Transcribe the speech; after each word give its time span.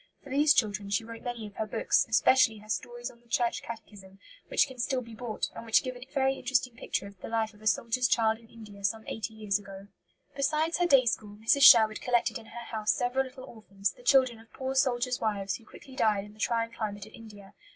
For 0.23 0.31
these 0.31 0.51
children 0.55 0.89
she 0.89 1.03
wrote 1.03 1.21
many 1.21 1.45
of 1.45 1.57
her 1.57 1.67
books, 1.67 2.07
especially 2.09 2.57
her 2.57 2.69
Stories 2.69 3.11
on 3.11 3.21
the 3.21 3.27
Church 3.27 3.61
Catechism, 3.61 4.17
which 4.47 4.65
can 4.67 4.79
still 4.79 5.01
be 5.01 5.13
bought, 5.13 5.51
and 5.55 5.63
which 5.63 5.83
give 5.83 5.95
a 5.95 6.03
very 6.11 6.37
interesting 6.39 6.75
picture 6.75 7.05
of 7.05 7.21
the 7.21 7.27
life 7.29 7.53
of 7.53 7.61
a 7.61 7.67
soldier's 7.67 8.07
child 8.07 8.39
in 8.39 8.47
India 8.49 8.83
some 8.83 9.03
eighty 9.07 9.35
years 9.35 9.59
ago. 9.59 9.89
Besides 10.35 10.79
her 10.79 10.87
day 10.87 11.05
school, 11.05 11.35
Mrs. 11.35 11.61
Sherwood 11.61 12.01
collected 12.01 12.39
in 12.39 12.47
her 12.47 12.65
house 12.71 12.89
several 12.91 13.25
little 13.25 13.43
orphans, 13.43 13.91
the 13.91 14.01
children 14.01 14.39
of 14.39 14.51
poor 14.51 14.73
soldiers' 14.73 15.21
wives 15.21 15.57
who 15.57 15.65
quickly 15.67 15.95
died 15.95 16.23
in 16.25 16.33
the 16.33 16.39
trying 16.39 16.71
climate 16.71 17.05
of 17.05 17.13
India. 17.13 17.53